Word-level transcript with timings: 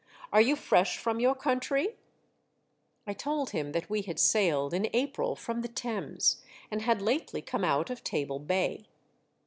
"Are 0.33 0.41
you 0.41 0.55
fresh 0.55 0.97
from 0.97 1.19
your 1.19 1.35
country?" 1.35 1.95
I 3.05 3.13
told 3.13 3.51
him 3.51 3.71
that 3.73 3.87
we 3.87 4.01
had 4.01 4.17
sailed 4.19 4.73
in 4.73 4.89
April 4.93 5.35
from 5.35 5.61
the 5.61 5.67
Thames, 5.67 6.41
and 6.71 6.81
had 6.81 7.03
lately 7.03 7.43
come 7.43 7.63
out 7.63 7.91
of 7.91 8.03
Table 8.03 8.39
Bay. 8.39 8.87